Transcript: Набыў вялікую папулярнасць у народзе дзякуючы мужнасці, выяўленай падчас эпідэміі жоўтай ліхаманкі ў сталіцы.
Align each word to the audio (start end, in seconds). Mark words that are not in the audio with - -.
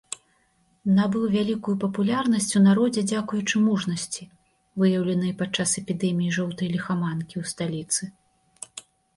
Набыў 0.99 1.25
вялікую 1.33 1.73
папулярнасць 1.83 2.55
у 2.59 2.61
народзе 2.67 3.03
дзякуючы 3.11 3.55
мужнасці, 3.67 4.23
выяўленай 4.85 5.37
падчас 5.43 5.77
эпідэміі 5.83 6.35
жоўтай 6.39 6.67
ліхаманкі 6.79 7.35
ў 7.45 7.53
сталіцы. 7.53 8.03